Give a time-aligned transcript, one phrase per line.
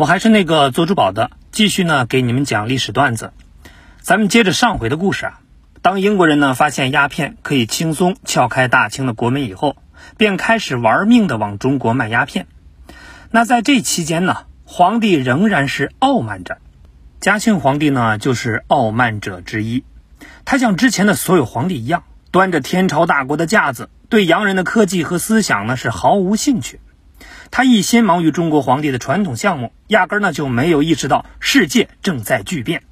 [0.00, 3.34] 我还是那个做珠宝的，继续呢给你们讲历史段子。
[4.00, 5.40] 咱们接着上回的故事啊，
[5.82, 9.76] 当英国人呢发现鸦片可以轻松撬开大清的国门以后，
[10.16, 12.46] 便开始玩命的往中国卖鸦片。
[13.30, 16.56] 那在这期间呢，皇帝仍然是傲慢着。
[17.20, 19.84] 嘉庆皇帝呢就是傲慢者之一，
[20.46, 26.80] 他像之前的所有皇帝一样，端着天朝大国的架子，对洋人的科技和思想呢是毫无兴趣。
[27.50, 32.82] 他一心忙于中国皇帝的传统项目，压根儿呢就没有意识到世界正在巨变，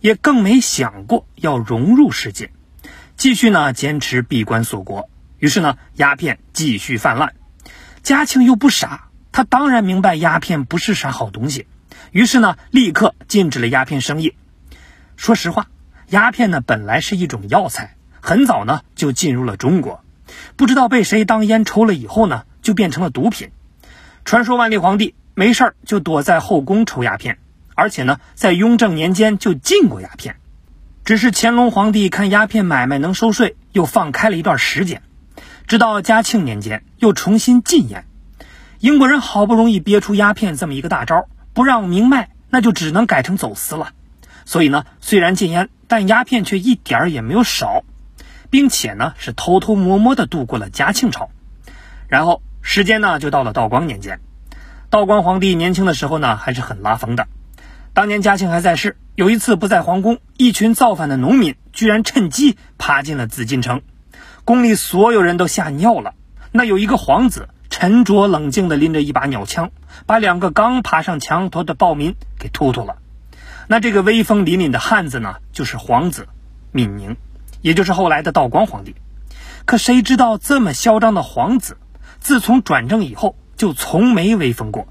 [0.00, 2.50] 也更没想过要融入世界，
[3.16, 5.08] 继续呢坚持闭关锁国。
[5.38, 7.34] 于是呢，鸦片继续泛滥。
[8.02, 11.66] 嘉庆又不傻，他当然明白鸦片不是啥好东西，
[12.12, 14.34] 于是呢，立刻禁止了鸦片生意。
[15.16, 15.66] 说实话，
[16.08, 20.04] 鸦片呢本来是一种药材，很早呢就进入了中国，
[20.54, 23.50] 不知道被谁当烟抽了以后呢，就变成了毒品。
[24.26, 27.38] 传说万历皇帝没事儿就躲在后宫抽鸦片，
[27.76, 30.34] 而且呢，在雍正年间就禁过鸦片。
[31.04, 35.00] 只是乾隆皇帝看鸦片买卖能收税，又放开了一段时间。
[35.68, 38.04] 直到嘉庆年间又重新禁烟。
[38.80, 43.92] 英国人好不容易憋出鸦片这么一个大招，不让明卖，那就只能改成走私了。
[44.44, 47.84] 所以呢，虽然禁烟，但鸦片却一点儿也没有少，
[48.50, 51.30] 并且呢，是偷偷摸摸的度过了嘉庆朝。
[52.08, 52.42] 然后。
[52.68, 54.18] 时间呢，就到了道光年间。
[54.90, 57.28] 道光皇帝年轻的时候呢，还是很拉风的。
[57.94, 63.82] 当年嘉庆还在世，有一次不在皇宫，一群造反的农民居然趁机爬进了紫禁城，
[64.44, 66.14] 宫里所有人都吓尿了。
[66.50, 69.70] 那有一个皇子沉着冷静地拎着一把鸟枪，
[70.04, 72.96] 把两个刚爬上墙头的暴民给突突了。
[73.68, 76.26] 那这个威风凛凛的汉子呢，就是皇子
[76.72, 77.16] 敏宁，
[77.62, 78.96] 也就是后来的道光皇帝。
[79.64, 81.76] 可谁知道这么嚣张的皇子？
[82.26, 84.88] 自从转正以后，就从没威风过。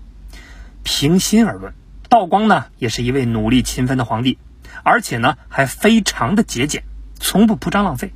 [0.84, 1.74] 平心而论，
[2.08, 4.40] 道光呢也是一位努力勤奋的皇帝，
[4.84, 6.86] 而且呢还非常的节俭，
[7.20, 8.14] 从不铺张浪费。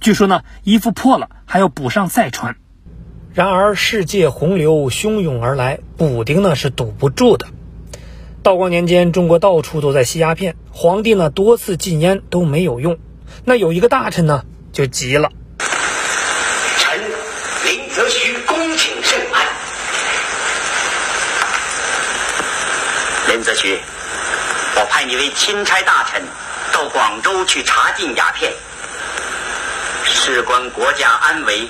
[0.00, 2.56] 据说呢，衣服破了还要补上再穿。
[3.34, 7.46] 然而世界洪流汹涌而来，补丁呢是堵不住的。
[8.42, 12.98] 道光年间，中国到处都在吸鸦片，皇帝呢多次禁烟都没有用。
[13.44, 15.30] 那有一个大臣呢就急了。
[16.78, 17.00] 臣
[17.64, 18.35] 林则徐，
[23.36, 23.78] 林则徐
[24.76, 26.22] 我派你为钦差大臣，
[26.72, 28.50] 到广州去查禁鸦片，
[30.06, 31.68] 事关国家安危，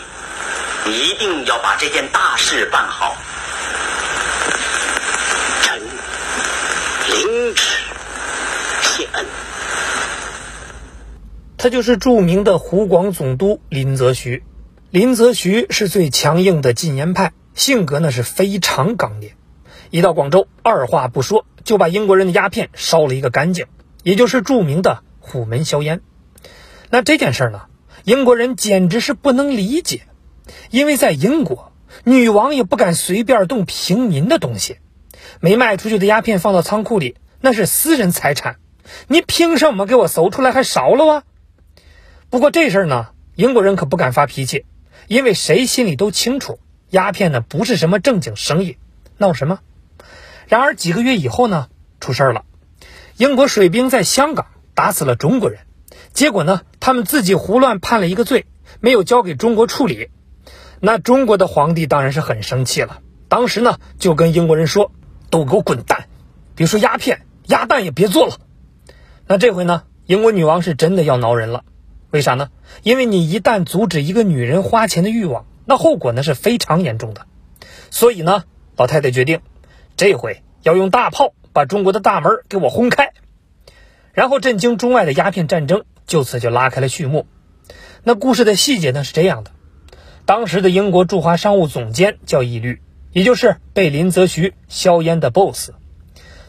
[0.84, 3.16] 你一定要把这件大事办好。
[5.62, 5.82] 臣
[7.08, 7.64] 领旨
[8.82, 9.26] 谢恩。
[11.58, 14.44] 他就是著名的湖广总督林则徐。
[14.90, 19.34] 林则徐是最强硬的禁烟派，性格呢是非常刚烈。
[19.90, 23.66] 一到广州，二话不说就把英国人的鸦片烧了一个干净，
[24.04, 26.00] 也就是著名的虎门销烟。
[26.90, 27.62] 那这件事儿呢，
[28.04, 30.02] 英国人简直是不能理解，
[30.70, 31.72] 因为在英国，
[32.04, 34.78] 女王也不敢随便动平民的东西，
[35.40, 38.58] 没卖出去的鸦片放到仓库里，那是私人财产，
[39.08, 41.24] 你凭什么给我搜出来还烧了啊？
[42.30, 44.66] 不过这事儿呢，英国人可不敢发脾气，
[45.08, 46.60] 因为谁心里都清楚，
[46.90, 48.76] 鸦片呢不是什么正经生意，
[49.18, 49.58] 闹什么？
[50.48, 51.68] 然而几个月以后呢，
[52.00, 52.44] 出事儿了。
[53.16, 55.60] 英国水兵在香港打死了中国人，
[56.12, 58.46] 结果呢，他们自己胡乱判了一个罪，
[58.80, 60.10] 没有交给中国处理。
[60.80, 64.92] 那中国的皇帝当然是很生气了，当时呢就跟英国人说
[65.30, 66.04] ：“都给我滚蛋！
[66.54, 68.36] 别说鸦片，鸭蛋也别做了。”
[69.26, 71.64] 那这回呢，英国女王是真的要挠人了。
[72.10, 72.50] 为啥呢？
[72.82, 77.26] 因为你一旦阻止一个女人花钱的欲望，那后果呢是非常严重的。
[77.90, 78.44] 所以呢，
[78.76, 79.40] 老太太决定。
[79.96, 83.12] 这回要用大炮把中国的大门给我轰开，
[84.12, 87.26] 然后震惊中外的鸦片战争就此就拉开了序幕。
[88.02, 89.52] 那故事的细节呢是这样的：
[90.26, 95.70] 当时的英国驻华商务总监叫义律，也就是被林则徐硝烟的 boss。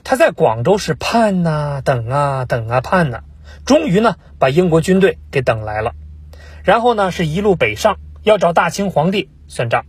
[0.03, 3.21] 他在广州是盼呐等啊等啊盼呐，
[3.65, 5.93] 终于呢把英国军队给等来了。
[6.63, 9.85] 然后呢是一路北上，要找大清皇帝算账。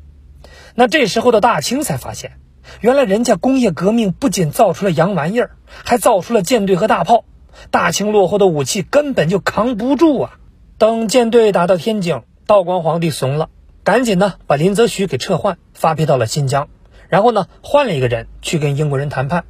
[0.76, 2.38] 那这时候的大清才发现。
[2.80, 5.50] 原来人家工业革命不仅造出了洋玩意儿，
[5.84, 7.24] 还造出了舰队和大炮。
[7.70, 10.38] 大清落后的武器根本就扛不住啊！
[10.78, 13.48] 等舰队打到天津，道光皇帝怂了，
[13.82, 16.68] 赶紧呢把林则徐给撤换，发配到了新疆。
[17.08, 19.44] 然后呢换了一个人去跟英国人谈判。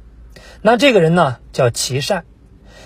[0.61, 2.23] 那这个人呢叫琦善，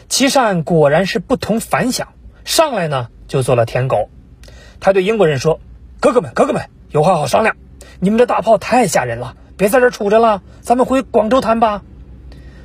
[0.09, 2.09] 琦善果然是不同凡响，
[2.43, 4.09] 上来呢就做了舔狗。
[4.81, 5.61] 他对英国人说
[6.01, 7.55] ：“哥哥们，哥哥们，有话好商量。
[8.01, 11.83] 你们这大炮太吓人了。”别在这杵着了，咱们回广州谈吧。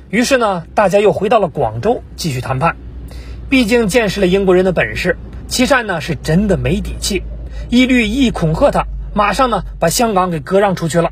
[0.09, 2.75] 于是呢，大家又回到了广州继续谈判。
[3.49, 5.15] 毕竟见识了英国人的本事，
[5.47, 7.23] 琦善呢是真的没底气。
[7.69, 11.11] 一律一恐吓他，马上呢把香港给割让出去了，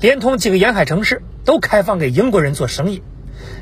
[0.00, 3.02] 连同几个沿海城市都开放给英国人做生意。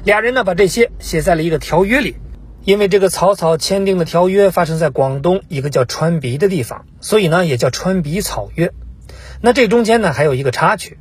[0.05, 2.15] 俩人呢把这些写在了一个条约里。
[2.63, 8.73] 因为这个草草签订的条约发生在广东一个叫川鼻的地方，所以呢也叫川鼻草约。
[9.41, 10.99] 那这中间呢还有一个插曲，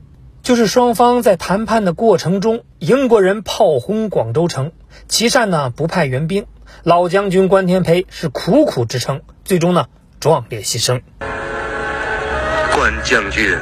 [0.50, 4.72] 就是双方在谈判的过程中，英国人炮轰广州城，
[5.07, 6.48] 琦善呢不派援兵，
[6.81, 9.86] 老将军关天培是苦苦支撑，最终呢
[10.19, 11.01] 壮烈牺牲。
[12.74, 13.56] 关将军，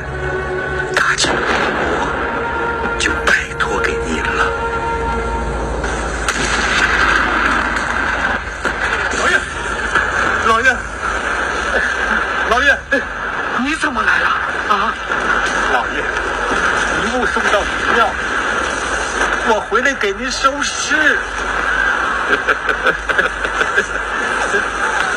[19.78, 20.96] 回来给您收尸。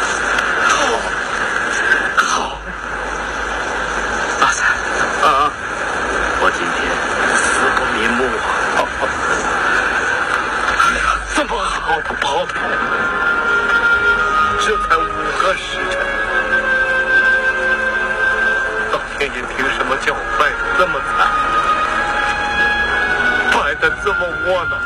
[24.51, 24.81] 这么窝囊，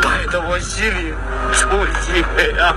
[0.00, 1.12] 败得我心里
[1.52, 1.68] 出
[2.00, 2.20] 血
[2.56, 2.76] 呀、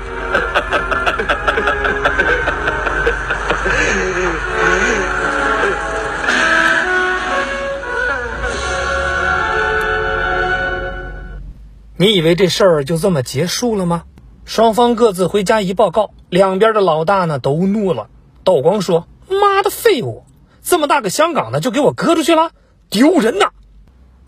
[11.98, 14.06] 你以为这事儿就这么结束了吗？
[14.44, 18.08] 双方各自回家一报告，两边的老大呢都怒了。
[18.44, 20.26] 道光说：“妈的废物，
[20.64, 22.50] 这么大个香港呢就给我割出去了，
[22.90, 23.50] 丢人呐！”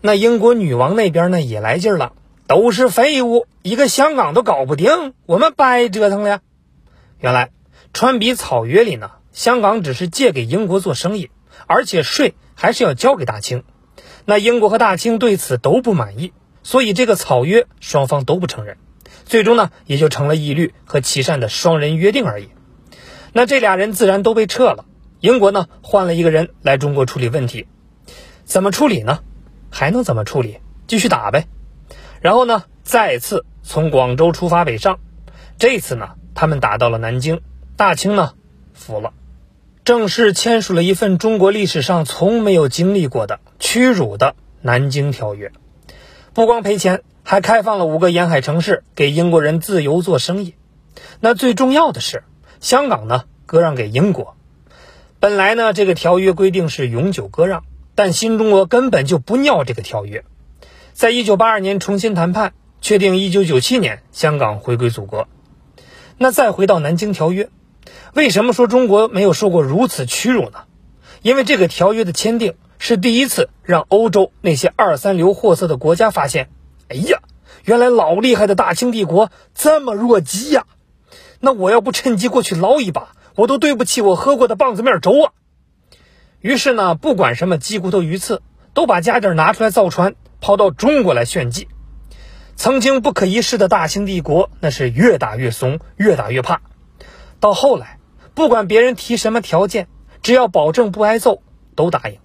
[0.02, 2.12] 那英国女王那边呢也来劲了，
[2.46, 6.40] 都是废物，一个香港都搞不定，我们白折腾了。
[7.18, 7.50] 原来
[7.92, 11.30] 川比草约里呢，香港只是借给英国做生意，
[11.66, 13.62] 而且税还是要交给大清。
[14.24, 16.32] 那英国和大清对此都不满意。
[16.62, 18.76] 所以这个草约双方都不承认，
[19.24, 22.50] 最终呢也就成了义律和琦善的双人约定而已。
[23.32, 24.84] 那这俩人自然都被撤了。
[25.20, 27.66] 英国呢换了一个人来中国处理问题，
[28.44, 29.20] 怎么处理呢？
[29.70, 30.58] 还能怎么处理？
[30.86, 31.46] 继续打呗。
[32.20, 34.98] 然后呢再次从广州出发北上，
[35.58, 37.40] 这次呢他们打到了南京，
[37.76, 38.34] 大清呢
[38.74, 39.12] 服了，
[39.84, 45.52] 正式签署了一份中国历史上从没有经历过的屈辱的南京条约。
[46.34, 50.54] 不光赔钱，还开放了五个沿海城市给英国人自由做生意。
[51.20, 52.24] 那最重要的是，
[52.60, 54.36] 香港呢割让给英国。
[55.18, 57.64] 本来呢这个条约规定是永久割让，
[58.02, 60.24] 但新中国根本就不尿这个条约。
[60.94, 65.28] 在一九八二年重新谈判，确定一九九七年香港回归祖国。
[66.16, 67.50] 那再回到南京条约，
[68.14, 70.60] 为什么说中国没有受过如此屈辱呢？
[71.20, 72.54] 因为这个条约的签订。
[72.78, 76.48] 是第一次让欧洲那些二三流货色的国家发现，
[76.88, 77.18] 哎呀，
[77.64, 80.64] 原来老厉害的大清帝国这么弱鸡呀！
[81.40, 85.32] 那我要不趁机过去捞一把，我都对不起我喝过的棒子面粥啊！
[86.40, 88.42] 于是呢，不管什么鸡骨头鱼刺，
[88.72, 91.68] 都把家底拿出来造船，跑到中国来炫技。
[92.56, 96.62] 曾经不可一世的大清帝国，那是越打越怂，越打越怕。
[97.40, 97.98] 到后来，
[98.34, 99.88] 不管别人提什么条件，
[100.22, 101.42] 只要保证不挨揍，
[101.74, 102.18] 都答应。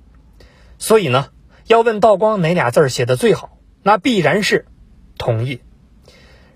[0.77, 1.27] 所以呢，
[1.67, 4.65] 要问道光哪俩字写的最好，那必然是
[5.17, 5.61] 同意。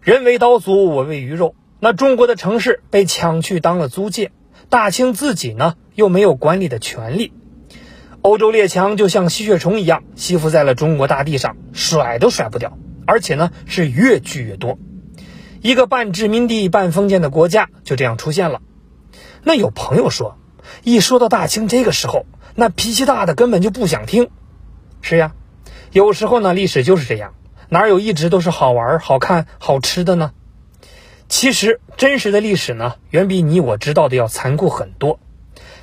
[0.01, 1.55] 人为刀俎，我为鱼肉。
[1.81, 4.31] 那中国的城市被抢去当了租界，
[4.69, 7.33] 大清自己呢又没有管理的权利。
[8.21, 14.77] 欧洲列强就像吸血虫一样吸附在了中国大地上，甩都甩不掉，而且呢是越聚越多。
[15.61, 18.61] 一个半殖民地半封建的国家就这样出现了。
[19.43, 20.37] 那有朋友说，
[20.83, 22.25] 一说到大清这个时候。
[22.55, 24.29] 那脾气大的根本就不想听，
[25.01, 25.33] 是呀，
[25.93, 27.33] 有时候呢，历史就是这样，
[27.69, 30.33] 哪有一直都是好玩、好看、好吃的呢？
[31.29, 35.21] 其实真实的历史呢，远比你我知道的要残酷很多。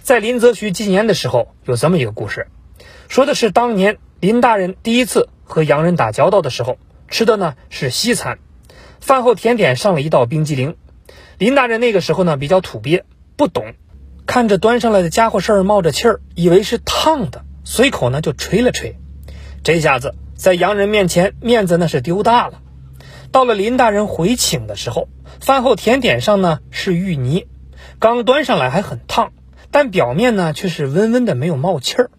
[0.06, 2.46] 在林则徐禁烟的时候，有这么一个故事，
[3.08, 8.38] 说的是当年林大人第一次和洋人打交道的时候，吃的呢是西餐，
[9.00, 10.76] 饭后甜点上了一道冰激凌，
[11.38, 13.02] 林大人那个时候呢比较土鳖，
[13.36, 13.74] 不懂。
[14.26, 18.96] 看着端上来的家伙事儿冒着气儿，以为是烫的，随口呢就吹了吹。
[19.64, 22.62] 这下子在洋人面前面子那是丢大了。
[23.32, 25.08] 到了林大人回请的时候，
[25.40, 27.48] 饭后甜点上呢是芋泥，
[27.98, 29.32] 刚端上来还很烫，
[29.70, 32.10] 但表面呢却是温温的，没有冒气儿。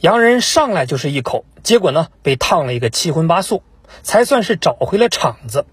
[0.00, 3.62] 洋人上来就是一口，结果呢被烫了一个七荤八素，
[4.02, 5.66] 才算是找回了场子。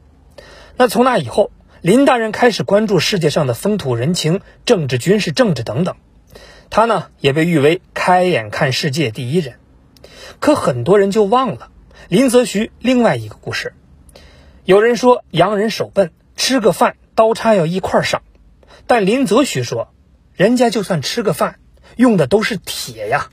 [0.78, 5.96] 那从那以后，林大人开始关注世界上的风土人情、政治、军事、政治等等。
[6.70, 9.56] 他呢也被誉为开眼看世界第一人。
[10.40, 11.72] 可很多人就忘了
[12.08, 13.74] 林则徐另外一个故事。
[14.64, 18.22] 有人说洋人手笨，吃个饭刀叉要一块上，
[18.86, 19.92] 但林则徐说，
[20.40, 21.60] 人家就算吃个饭，
[21.98, 23.28] 用的都是铁呀。